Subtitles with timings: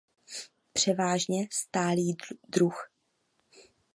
[0.73, 2.15] Převážně stálý
[2.47, 2.89] druh.